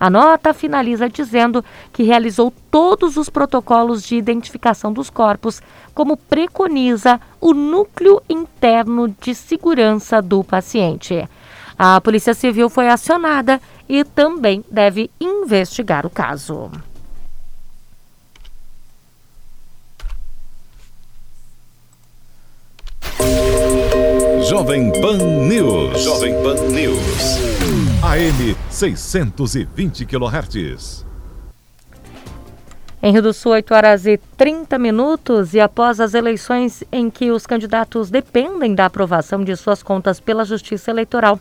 [0.00, 5.60] A nota finaliza dizendo que realizou todos os protocolos de identificação dos corpos,
[5.94, 11.28] como preconiza o núcleo interno de segurança do paciente.
[11.76, 16.70] A Polícia Civil foi acionada e também deve investigar o caso.
[24.48, 26.02] Jovem Pan News.
[26.02, 27.38] Jovem Pan News.
[28.02, 31.04] AM 620 kHz.
[33.02, 37.30] Em Rio do Sul, 8 horas e 30 minutos, e após as eleições em que
[37.30, 41.38] os candidatos dependem da aprovação de suas contas pela Justiça Eleitoral.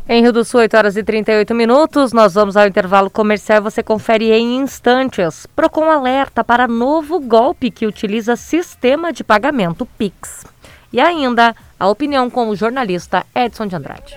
[0.09, 3.81] Em Rio do Sul, 8 horas e 38 minutos, nós vamos ao intervalo comercial você
[3.81, 5.47] confere em instantes.
[5.55, 10.45] Procon alerta para novo golpe que utiliza sistema de pagamento Pix.
[10.93, 14.17] E ainda, a opinião com o jornalista Edson de Andrade.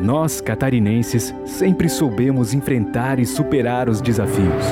[0.00, 4.64] Nós, catarinenses, sempre soubemos enfrentar e superar os desafios.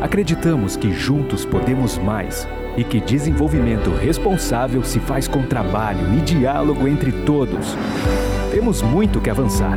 [0.00, 6.86] Acreditamos que juntos podemos mais e que desenvolvimento responsável se faz com trabalho e diálogo
[6.86, 7.76] entre todos.
[8.52, 9.76] Temos muito que avançar,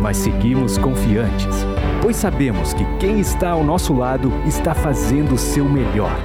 [0.00, 1.64] mas seguimos confiantes,
[2.00, 6.16] pois sabemos que quem está ao nosso lado está fazendo o seu melhor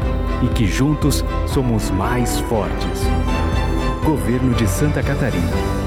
[0.44, 3.04] e que juntos somos mais fortes.
[4.04, 5.87] Governo de Santa Catarina.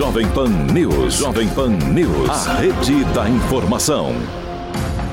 [0.00, 1.18] Jovem Pan News.
[1.18, 2.30] Jovem Pan News.
[2.30, 4.14] A rede da informação.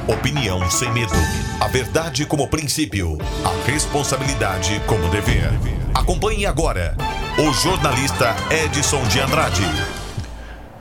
[0.08, 1.12] Opinião sem medo.
[1.60, 3.18] A verdade como princípio.
[3.44, 5.52] A responsabilidade como dever.
[5.94, 6.96] Acompanhe agora
[7.38, 9.62] o jornalista Edson de Andrade.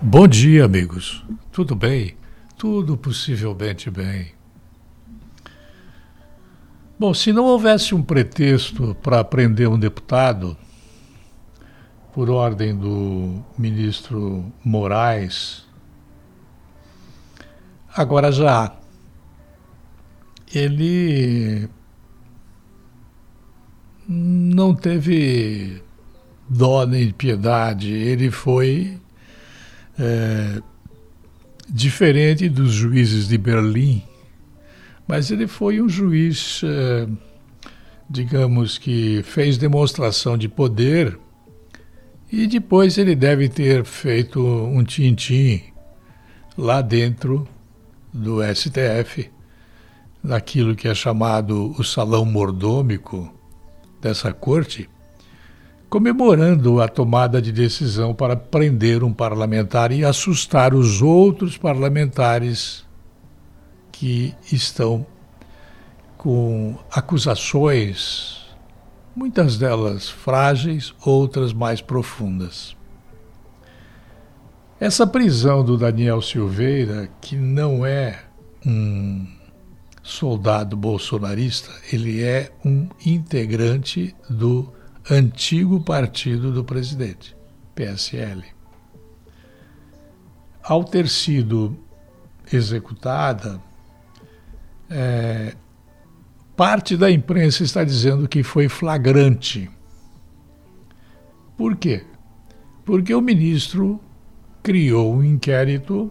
[0.00, 1.24] Bom dia, amigos.
[1.50, 2.16] Tudo bem?
[2.56, 4.28] Tudo possivelmente bem.
[6.96, 10.56] Bom, se não houvesse um pretexto para prender um deputado,
[12.16, 15.66] por ordem do ministro Moraes,
[17.94, 18.74] agora já
[20.54, 21.68] ele
[24.08, 25.82] não teve
[26.48, 28.98] dó nem piedade, ele foi
[29.98, 30.62] é,
[31.68, 34.02] diferente dos juízes de Berlim,
[35.06, 37.06] mas ele foi um juiz, é,
[38.08, 41.25] digamos que fez demonstração de poder
[42.30, 45.62] e depois ele deve ter feito um tintim
[46.56, 47.46] lá dentro
[48.12, 49.30] do STF,
[50.22, 53.32] naquilo que é chamado o salão mordômico
[54.00, 54.88] dessa corte,
[55.88, 62.84] comemorando a tomada de decisão para prender um parlamentar e assustar os outros parlamentares
[63.92, 65.06] que estão
[66.16, 68.45] com acusações
[69.16, 72.76] muitas delas frágeis, outras mais profundas.
[74.78, 78.22] Essa prisão do Daniel Silveira, que não é
[78.64, 79.26] um
[80.02, 84.70] soldado bolsonarista, ele é um integrante do
[85.10, 87.34] antigo partido do presidente,
[87.74, 88.44] PSL.
[90.62, 91.74] Ao ter sido
[92.52, 93.58] executada,
[94.90, 95.54] é,
[96.56, 99.70] Parte da imprensa está dizendo que foi flagrante.
[101.54, 102.02] Por quê?
[102.82, 104.00] Porque o ministro
[104.62, 106.10] criou um inquérito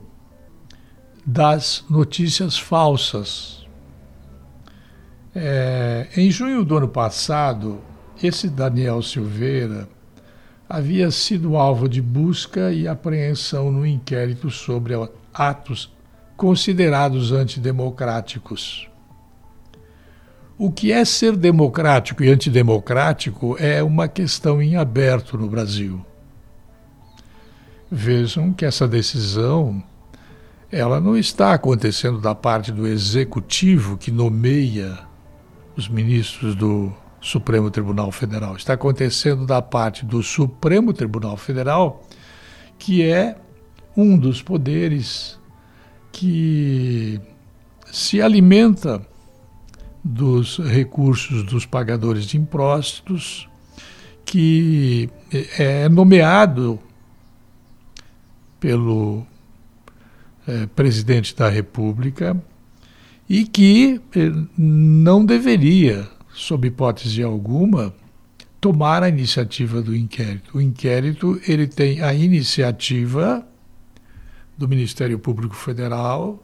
[1.26, 3.66] das notícias falsas.
[5.34, 7.82] É, em junho do ano passado,
[8.22, 9.90] esse Daniel Silveira
[10.70, 14.94] havia sido alvo de busca e apreensão no inquérito sobre
[15.34, 15.92] atos
[16.38, 18.88] considerados antidemocráticos.
[20.58, 26.04] O que é ser democrático e antidemocrático é uma questão em aberto no Brasil.
[27.92, 29.84] Vejam que essa decisão
[30.72, 34.98] ela não está acontecendo da parte do executivo que nomeia
[35.76, 38.56] os ministros do Supremo Tribunal Federal.
[38.56, 42.02] Está acontecendo da parte do Supremo Tribunal Federal,
[42.80, 43.36] que é
[43.96, 45.38] um dos poderes
[46.12, 47.20] que
[47.92, 49.06] se alimenta
[50.08, 53.50] dos recursos dos pagadores de impostos,
[54.24, 55.10] que
[55.58, 56.80] é nomeado
[58.60, 59.26] pelo
[60.48, 62.40] é, presidente da República
[63.28, 67.92] e que eh, não deveria, sob hipótese alguma,
[68.62, 70.58] tomar a iniciativa do inquérito.
[70.58, 73.44] O inquérito ele tem a iniciativa
[74.56, 76.44] do Ministério Público Federal,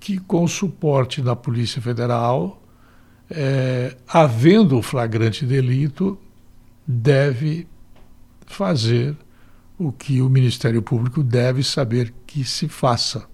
[0.00, 2.57] que com suporte da Polícia Federal,
[3.30, 6.18] é, havendo o flagrante delito,
[6.86, 7.66] deve
[8.46, 9.16] fazer
[9.78, 13.26] o que o Ministério Público deve saber que se faça.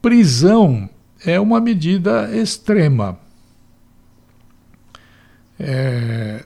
[0.00, 0.88] Prisão
[1.24, 3.18] é uma medida extrema.
[5.58, 6.44] É,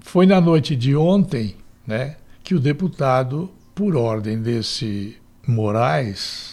[0.00, 1.56] foi na noite de ontem
[1.86, 5.16] né, que o deputado, por ordem desse
[5.46, 6.51] Moraes,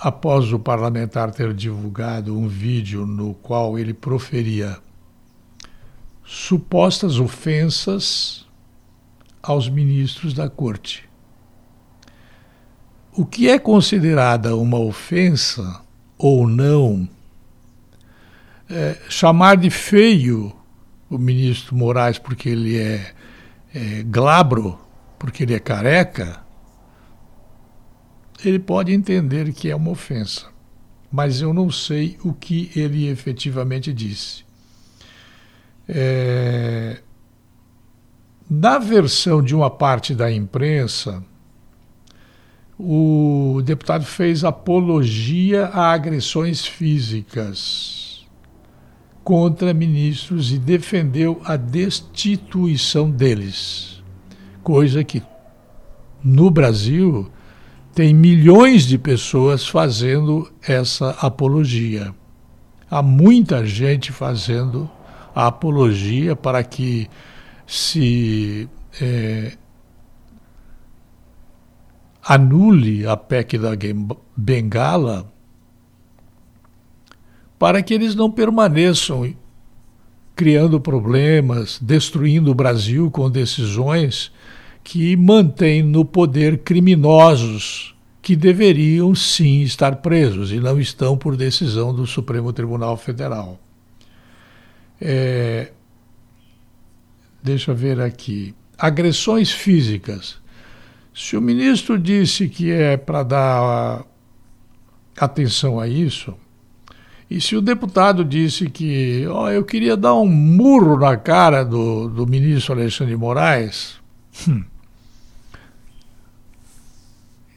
[0.00, 4.78] após o parlamentar ter divulgado um vídeo no qual ele proferia
[6.24, 8.46] supostas ofensas
[9.42, 11.06] aos ministros da corte.
[13.12, 15.82] O que é considerada uma ofensa
[16.16, 17.06] ou não,
[18.70, 20.54] é, chamar de feio
[21.10, 23.12] o ministro Moraes porque ele é,
[23.74, 24.78] é glabro,
[25.18, 26.39] porque ele é careca,
[28.44, 30.46] ele pode entender que é uma ofensa.
[31.10, 34.44] Mas eu não sei o que ele efetivamente disse.
[35.88, 37.00] É,
[38.48, 41.22] na versão de uma parte da imprensa,
[42.78, 48.26] o deputado fez apologia a agressões físicas
[49.22, 54.02] contra ministros e defendeu a destituição deles.
[54.62, 55.22] Coisa que
[56.22, 57.30] no Brasil
[57.94, 62.14] tem milhões de pessoas fazendo essa apologia.
[62.90, 64.90] Há muita gente fazendo
[65.34, 67.08] a apologia para que
[67.66, 68.68] se
[69.00, 69.56] é,
[72.22, 73.70] anule a PEC da
[74.36, 75.32] Bengala
[77.58, 79.34] para que eles não permaneçam
[80.34, 84.32] criando problemas, destruindo o Brasil com decisões
[84.82, 91.94] que mantêm no poder criminosos que deveriam sim estar presos e não estão por decisão
[91.94, 93.58] do Supremo Tribunal Federal.
[95.00, 95.72] É,
[97.42, 98.54] deixa eu ver aqui.
[98.78, 100.38] Agressões físicas.
[101.14, 104.04] Se o ministro disse que é para dar
[105.16, 106.34] atenção a isso,
[107.30, 112.08] e se o deputado disse que oh, eu queria dar um murro na cara do,
[112.08, 114.00] do ministro Alexandre de Moraes,
[114.48, 114.64] hum,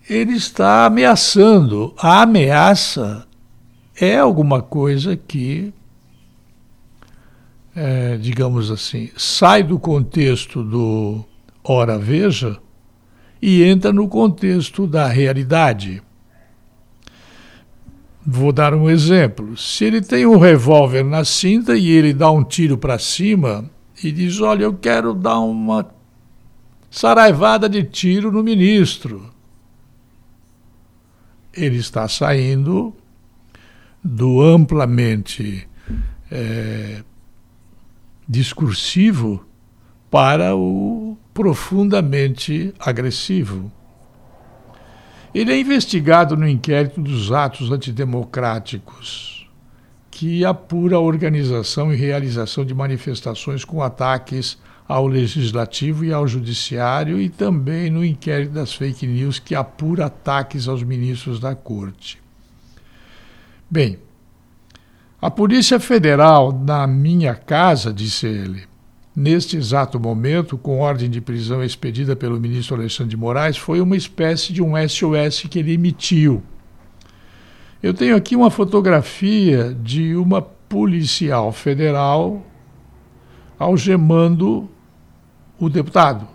[0.10, 1.94] ele está ameaçando.
[1.98, 3.26] A ameaça
[3.96, 5.74] é alguma coisa que,
[7.76, 11.24] é, digamos assim, sai do contexto do
[11.64, 12.60] ora veja
[13.42, 16.02] e entra no contexto da realidade.
[18.26, 19.58] Vou dar um exemplo.
[19.58, 23.70] Se ele tem um revólver na cinta e ele dá um tiro para cima
[24.02, 25.90] e diz: Olha, eu quero dar uma
[26.90, 29.33] saraivada de tiro no ministro.
[31.54, 32.96] Ele está saindo
[34.04, 35.68] do amplamente
[36.32, 37.04] é,
[38.28, 39.46] discursivo
[40.10, 43.72] para o profundamente agressivo.
[45.34, 49.50] Ele é investigado no inquérito dos atos antidemocráticos,
[50.12, 57.20] que apura a organização e realização de manifestações com ataques ao legislativo e ao judiciário,
[57.20, 62.22] e também no inquérito das fake news, que apura ataques aos ministros da corte.
[63.70, 63.98] Bem,
[65.22, 68.64] a Polícia Federal, na minha casa, disse ele,
[69.16, 73.96] neste exato momento, com ordem de prisão expedida pelo ministro Alexandre de Moraes, foi uma
[73.96, 76.44] espécie de um SOS que ele emitiu.
[77.82, 82.46] Eu tenho aqui uma fotografia de uma policial federal
[83.58, 84.70] algemando
[85.60, 86.28] o deputado.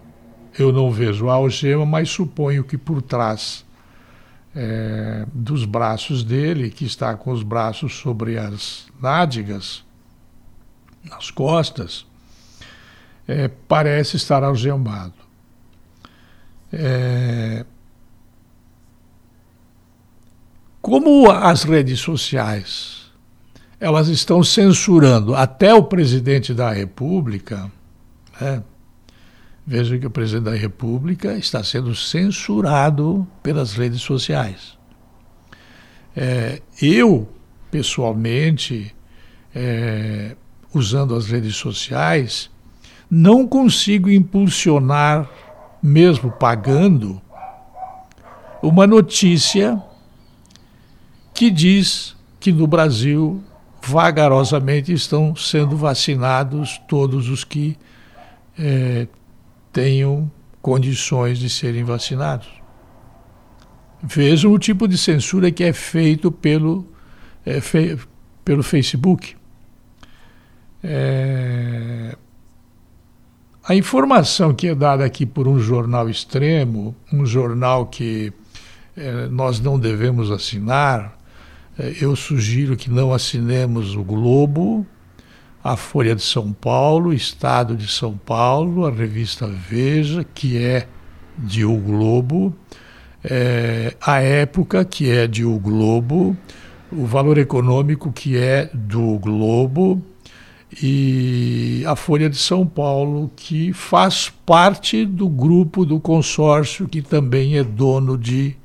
[0.58, 3.64] Eu não vejo a algema, mas suponho que por trás
[4.54, 9.84] é, dos braços dele, que está com os braços sobre as nádegas,
[11.04, 12.06] nas costas,
[13.26, 15.14] é, parece estar algemado.
[16.72, 17.64] É,
[20.80, 23.07] como as redes sociais
[23.80, 27.70] elas estão censurando até o presidente da República,
[28.40, 28.62] né?
[29.66, 34.76] veja que o presidente da República está sendo censurado pelas redes sociais.
[36.16, 37.28] É, eu,
[37.70, 38.94] pessoalmente,
[39.54, 40.34] é,
[40.74, 42.50] usando as redes sociais,
[43.10, 45.30] não consigo impulsionar,
[45.82, 47.20] mesmo pagando,
[48.60, 49.80] uma notícia
[51.32, 53.42] que diz que no Brasil
[53.82, 57.76] vagarosamente estão sendo vacinados todos os que
[58.58, 59.06] é,
[59.72, 62.48] tenham condições de serem vacinados.
[64.02, 66.86] Vejam o tipo de censura que é feito pelo,
[67.44, 67.98] é, fe,
[68.44, 69.36] pelo Facebook.
[70.82, 72.16] É,
[73.64, 78.32] a informação que é dada aqui por um jornal extremo, um jornal que
[78.96, 81.17] é, nós não devemos assinar,
[82.00, 84.84] eu sugiro que não assinemos o Globo,
[85.62, 90.88] a Folha de São Paulo, Estado de São Paulo, a revista Veja, que é
[91.38, 92.52] de O Globo,
[93.22, 96.36] é, a Época, que é de O Globo,
[96.90, 100.02] o Valor Econômico, que é do Globo,
[100.82, 107.56] e a Folha de São Paulo, que faz parte do grupo do consórcio que também
[107.56, 108.56] é dono de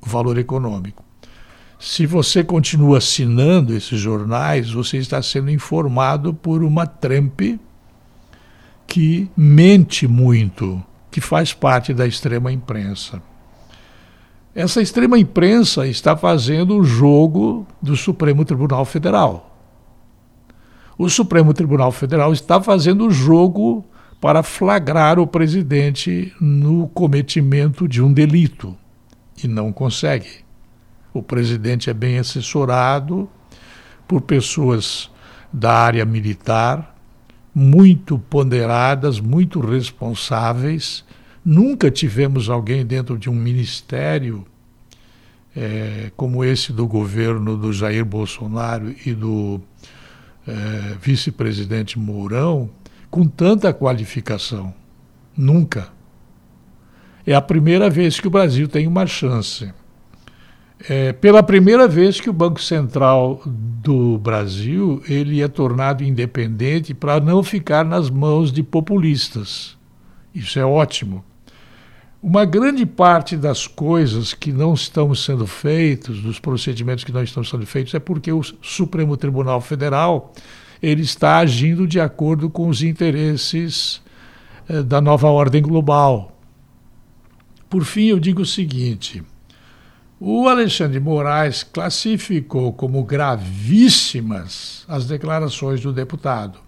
[0.00, 1.03] Valor Econômico.
[1.86, 7.42] Se você continua assinando esses jornais, você está sendo informado por uma Trump
[8.86, 13.22] que mente muito, que faz parte da extrema imprensa.
[14.54, 19.54] Essa extrema imprensa está fazendo o jogo do Supremo Tribunal Federal.
[20.96, 23.84] O Supremo Tribunal Federal está fazendo o jogo
[24.22, 28.74] para flagrar o presidente no cometimento de um delito
[29.42, 30.43] e não consegue.
[31.14, 33.28] O presidente é bem assessorado
[34.08, 35.08] por pessoas
[35.52, 36.96] da área militar,
[37.54, 41.04] muito ponderadas, muito responsáveis.
[41.44, 44.44] Nunca tivemos alguém dentro de um ministério
[45.54, 49.60] é, como esse do governo do Jair Bolsonaro e do
[50.48, 52.68] é, vice-presidente Mourão
[53.08, 54.74] com tanta qualificação.
[55.36, 55.90] Nunca.
[57.24, 59.72] É a primeira vez que o Brasil tem uma chance
[60.80, 67.20] é, pela primeira vez que o Banco Central do Brasil ele é tornado independente para
[67.20, 69.76] não ficar nas mãos de populistas.
[70.34, 71.24] Isso é ótimo.
[72.22, 77.44] Uma grande parte das coisas que não estão sendo feitas, dos procedimentos que não estão
[77.44, 80.32] sendo feitos, é porque o Supremo Tribunal Federal
[80.82, 84.02] ele está agindo de acordo com os interesses
[84.68, 86.38] eh, da nova ordem global.
[87.68, 89.22] Por fim, eu digo o seguinte
[90.26, 96.58] o Alexandre Moraes classificou como gravíssimas as declarações do deputado.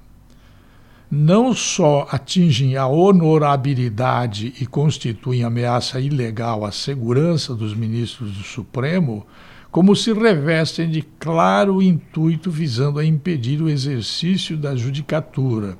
[1.10, 9.26] Não só atingem a honorabilidade e constituem ameaça ilegal à segurança dos ministros do Supremo,
[9.70, 15.78] como se revestem de claro intuito visando a impedir o exercício da judicatura,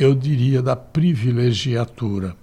[0.00, 2.34] eu diria da privilegiatura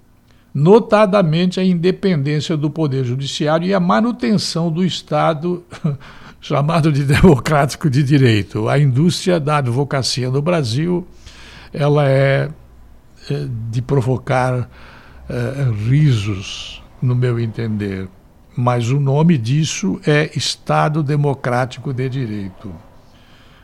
[0.52, 5.64] notadamente a independência do Poder Judiciário e a manutenção do Estado
[6.40, 8.68] chamado de democrático de direito.
[8.68, 11.06] A indústria da advocacia no Brasil
[11.72, 12.50] ela é,
[13.30, 14.68] é de provocar
[15.28, 18.08] é, risos, no meu entender.
[18.56, 22.72] Mas o nome disso é Estado Democrático de Direito.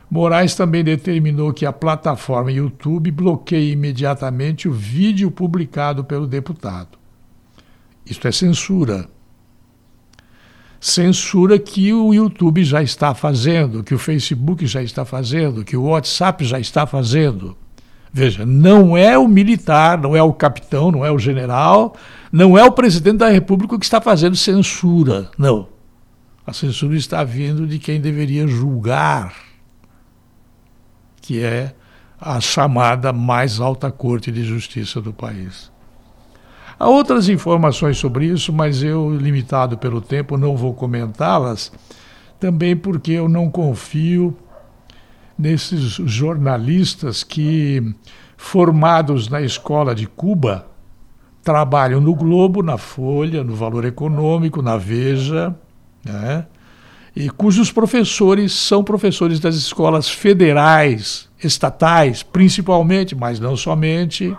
[0.09, 6.97] Moraes também determinou que a plataforma YouTube bloqueie imediatamente o vídeo publicado pelo deputado.
[8.05, 9.09] Isto é censura.
[10.79, 15.83] Censura que o YouTube já está fazendo, que o Facebook já está fazendo, que o
[15.83, 17.57] WhatsApp já está fazendo.
[18.13, 21.95] Veja, não é o militar, não é o capitão, não é o general,
[22.31, 25.29] não é o presidente da República que está fazendo censura.
[25.37, 25.67] Não.
[26.45, 29.46] A censura está vindo de quem deveria julgar
[31.27, 31.75] que é
[32.21, 35.69] a chamada mais alta corte de justiça do país.
[36.79, 41.69] Há outras informações sobre isso, mas eu, limitado pelo tempo, não vou comentá-las,
[42.39, 44.37] também porque eu não confio
[45.37, 47.93] nesses jornalistas que,
[48.37, 50.65] formados na escola de Cuba,
[51.43, 55.53] trabalham no Globo, na Folha, no Valor Econômico, na Veja,
[56.05, 56.45] né?
[57.19, 64.37] E cujos professores são professores das escolas federais, estatais, principalmente, mas não somente,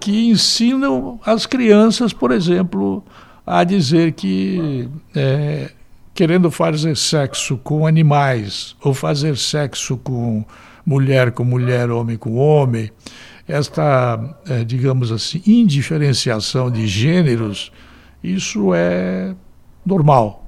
[0.00, 3.04] que ensinam as crianças, por exemplo,
[3.46, 5.70] a dizer que é,
[6.12, 10.44] querendo fazer sexo com animais ou fazer sexo com
[10.84, 12.90] mulher com mulher, homem com homem,
[13.46, 14.18] esta,
[14.48, 17.70] é, digamos assim, indiferenciação de gêneros,
[18.24, 19.36] isso é
[19.86, 20.39] normal.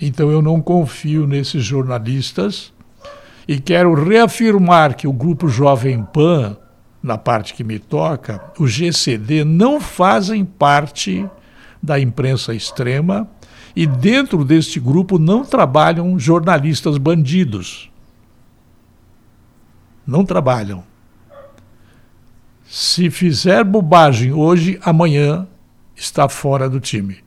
[0.00, 2.72] Então eu não confio nesses jornalistas
[3.46, 6.56] e quero reafirmar que o grupo Jovem Pan,
[7.02, 11.28] na parte que me toca, o GCD, não fazem parte
[11.82, 13.28] da imprensa extrema
[13.76, 17.90] e dentro deste grupo não trabalham jornalistas bandidos.
[20.06, 20.84] Não trabalham.
[22.66, 25.46] Se fizer bobagem hoje, amanhã
[25.94, 27.23] está fora do time.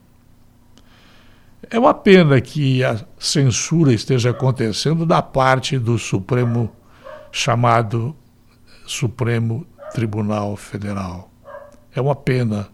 [1.70, 6.70] É uma pena que a censura esteja acontecendo da parte do Supremo
[7.32, 8.14] chamado
[8.86, 11.30] Supremo Tribunal Federal.
[11.94, 12.68] É uma pena.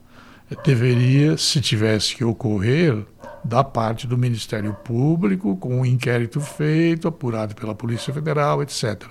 [0.65, 3.05] Deveria, se tivesse que ocorrer,
[3.45, 9.05] da parte do Ministério Público, com um inquérito feito, apurado pela Polícia Federal, etc.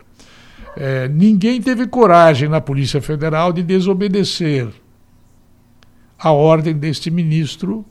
[0.76, 4.70] É, ninguém teve coragem na Polícia Federal de desobedecer
[6.18, 7.86] a ordem deste ministro,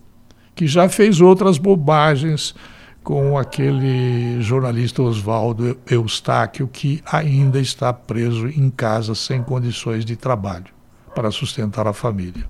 [0.55, 2.55] que já fez outras bobagens
[3.03, 10.67] com aquele jornalista Oswaldo Eustáquio, que ainda está preso em casa sem condições de trabalho
[11.15, 12.45] para sustentar a família.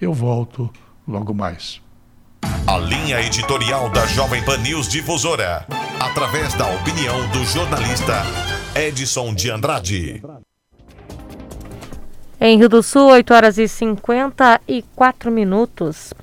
[0.00, 0.70] Eu volto
[1.06, 1.80] logo mais.
[2.66, 5.66] A linha editorial da Jovem Pan News Difusora,
[5.98, 8.22] através da opinião do jornalista
[8.74, 10.22] Edson de Andrade.
[12.40, 16.14] Em Rio do Sul, 8 horas e 54 minutos.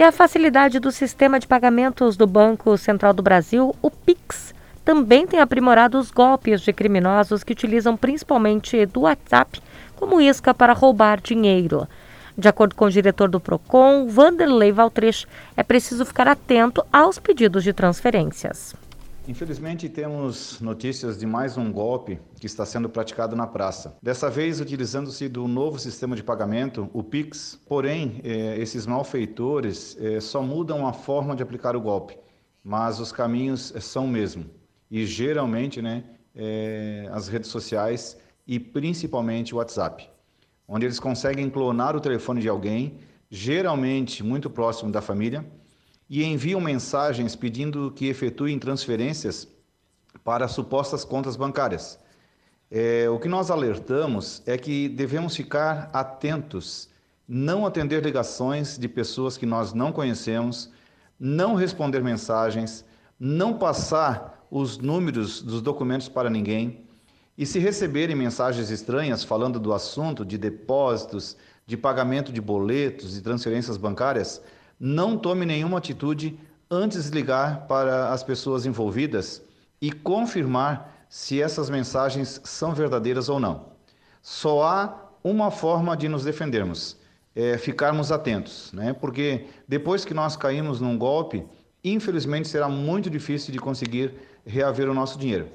[0.00, 5.26] E a facilidade do sistema de pagamentos do Banco Central do Brasil, o PIX, também
[5.26, 9.60] tem aprimorado os golpes de criminosos que utilizam principalmente do WhatsApp
[9.96, 11.86] como isca para roubar dinheiro.
[12.34, 17.62] De acordo com o diretor do PROCON, Vanderlei Valtrich, é preciso ficar atento aos pedidos
[17.62, 18.74] de transferências.
[19.28, 23.96] Infelizmente, temos notícias de mais um golpe que está sendo praticado na praça.
[24.02, 27.60] Dessa vez, utilizando-se do novo sistema de pagamento, o Pix.
[27.68, 32.18] Porém, eh, esses malfeitores eh, só mudam a forma de aplicar o golpe,
[32.64, 34.46] mas os caminhos são o mesmo.
[34.90, 36.04] E geralmente, né,
[36.34, 38.16] eh, as redes sociais
[38.46, 40.08] e principalmente o WhatsApp
[40.70, 45.44] onde eles conseguem clonar o telefone de alguém, geralmente muito próximo da família,
[46.10, 49.46] e enviam mensagens pedindo que efetuem transferências
[50.24, 52.00] para supostas contas bancárias.
[52.68, 56.88] É, o que nós alertamos é que devemos ficar atentos,
[57.28, 60.70] não atender ligações de pessoas que nós não conhecemos,
[61.18, 62.84] não responder mensagens,
[63.18, 66.84] não passar os números dos documentos para ninguém
[67.38, 71.36] e se receberem mensagens estranhas falando do assunto de depósitos,
[71.66, 74.42] de pagamento de boletos e transferências bancárias,
[74.80, 79.42] não tome nenhuma atitude antes de ligar para as pessoas envolvidas
[79.78, 83.66] e confirmar se essas mensagens são verdadeiras ou não.
[84.22, 86.96] Só há uma forma de nos defendermos,
[87.36, 88.94] é ficarmos atentos, né?
[88.94, 91.44] porque depois que nós caímos num golpe,
[91.84, 94.14] infelizmente será muito difícil de conseguir
[94.46, 95.48] reaver o nosso dinheiro.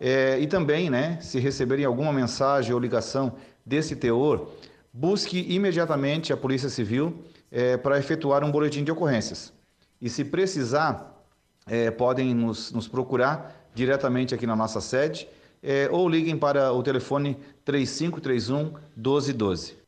[0.00, 3.32] É, e também, né, se receberem alguma mensagem ou ligação
[3.64, 4.52] desse teor,
[4.92, 7.18] busque imediatamente a Polícia Civil
[7.50, 9.52] é, para efetuar um boletim de ocorrências.
[10.00, 11.24] E se precisar,
[11.66, 15.28] é, podem nos, nos, procurar diretamente aqui na nossa sede
[15.62, 19.78] é, ou liguem para o telefone 3531 1212.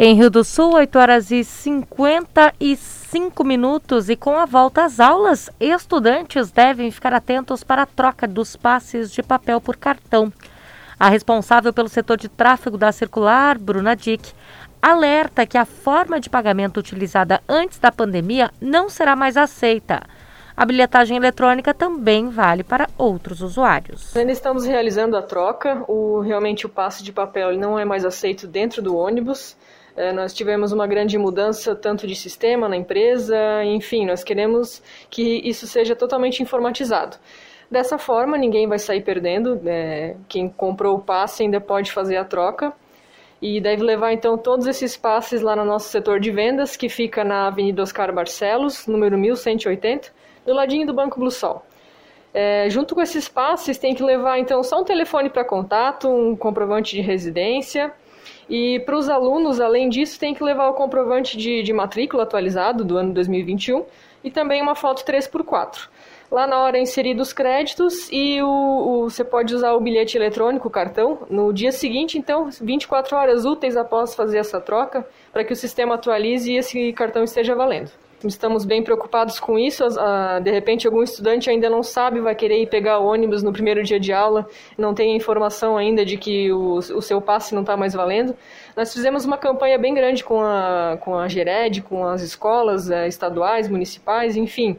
[0.00, 5.50] Em Rio do Sul, 8 horas e 55 minutos e com a volta às aulas,
[5.58, 10.32] estudantes devem ficar atentos para a troca dos passes de papel por cartão.
[11.00, 14.32] A responsável pelo setor de tráfego da circular, Bruna Dick,
[14.80, 20.02] alerta que a forma de pagamento utilizada antes da pandemia não será mais aceita.
[20.56, 24.16] A bilhetagem eletrônica também vale para outros usuários.
[24.16, 25.84] Ainda estamos realizando a troca.
[25.86, 29.56] O, realmente o passe de papel não é mais aceito dentro do ônibus.
[29.96, 35.40] É, nós tivemos uma grande mudança tanto de sistema na empresa, enfim, nós queremos que
[35.44, 37.16] isso seja totalmente informatizado.
[37.70, 42.24] Dessa forma, ninguém vai sair perdendo, é, quem comprou o passe ainda pode fazer a
[42.24, 42.72] troca
[43.40, 47.22] e deve levar então todos esses passes lá no nosso setor de vendas, que fica
[47.22, 50.12] na Avenida Oscar Barcelos, número 1180,
[50.44, 51.64] do ladinho do Banco Blue Sol.
[52.34, 56.36] É, junto com esses passes, tem que levar então só um telefone para contato, um
[56.36, 57.92] comprovante de residência
[58.48, 62.84] E para os alunos, além disso, tem que levar o comprovante de, de matrícula atualizado
[62.84, 63.84] do ano 2021
[64.24, 65.88] e também uma foto 3x4.
[66.30, 70.16] Lá na hora é inserido os créditos e o, o, você pode usar o bilhete
[70.16, 75.42] eletrônico, o cartão, no dia seguinte, então, 24 horas úteis após fazer essa troca, para
[75.42, 77.90] que o sistema atualize e esse cartão esteja valendo.
[78.24, 79.84] Estamos bem preocupados com isso.
[80.42, 84.00] De repente, algum estudante ainda não sabe, vai querer ir pegar ônibus no primeiro dia
[84.00, 84.44] de aula,
[84.76, 88.34] não tem informação ainda de que o, o seu passe não está mais valendo.
[88.76, 93.06] Nós fizemos uma campanha bem grande com a, com a GERED, com as escolas é,
[93.06, 94.76] estaduais, municipais, enfim,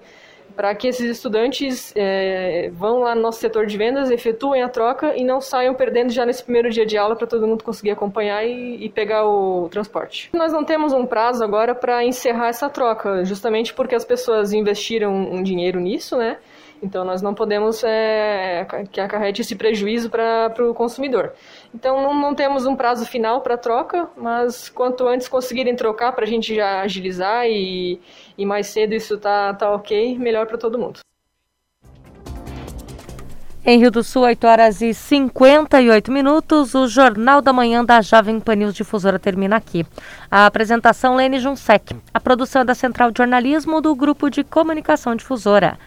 [0.59, 5.15] para que esses estudantes é, vão lá no nosso setor de vendas, efetuem a troca
[5.15, 8.45] e não saiam perdendo já nesse primeiro dia de aula para todo mundo conseguir acompanhar
[8.45, 10.29] e, e, pegar o transporte.
[10.33, 15.13] Nós não temos um prazo agora para encerrar essa troca, justamente porque as pessoas investiram
[15.13, 16.35] um dinheiro nisso, né?
[16.81, 21.33] Então, nós não podemos é, que acarrete esse prejuízo para o consumidor.
[21.73, 26.23] Então, não, não, temos um prazo final para troca, mas quanto antes conseguirem trocar para
[26.23, 27.99] a gente já agilizar e,
[28.37, 30.99] e mais cedo isso tá, tá ok, melhor para todo mundo.
[33.65, 38.39] Em Rio do Sul, 8 horas e 58 minutos, o Jornal da Manhã da Jovem
[38.39, 39.85] Pan News Difusora termina aqui.
[40.31, 45.13] A apresentação Lene Junsec, a produção é da Central de Jornalismo do Grupo de Comunicação
[45.13, 45.77] Difusora.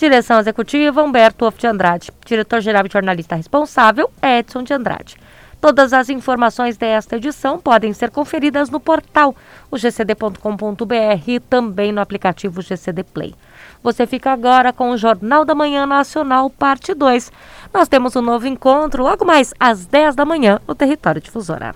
[0.00, 2.10] Direção executiva Humberto Wolff de Andrade.
[2.24, 5.18] Diretor-geral e jornalista responsável Edson de Andrade.
[5.60, 9.36] Todas as informações desta edição podem ser conferidas no portal
[9.70, 10.94] gcd.com.br
[11.26, 13.34] e também no aplicativo GCD Play.
[13.82, 17.30] Você fica agora com o Jornal da Manhã Nacional, parte 2.
[17.70, 21.74] Nós temos um novo encontro logo mais às 10 da manhã no Território Difusora.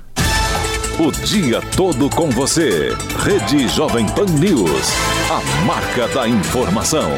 [0.98, 2.96] O dia todo com você.
[3.22, 4.92] Rede Jovem Pan News.
[5.30, 7.10] A marca da informação.